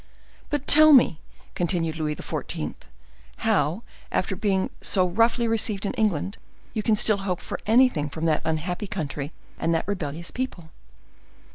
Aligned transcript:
"But 0.49 0.65
tell 0.65 0.93
me," 0.93 1.19
continued 1.53 1.97
Louis 1.97 2.15
XIV., 2.15 2.73
"how, 3.45 3.83
after 4.11 4.35
being 4.35 4.71
so 4.81 5.07
roughly 5.07 5.47
received 5.47 5.85
in 5.85 5.93
England, 5.93 6.39
you 6.73 6.81
can 6.81 6.95
still 6.95 7.17
hope 7.17 7.39
for 7.39 7.59
anything 7.67 8.09
from 8.09 8.25
that 8.25 8.41
unhappy 8.43 8.87
country 8.87 9.31
and 9.59 9.75
that 9.75 9.87
rebellious 9.87 10.31
people?" 10.31 10.71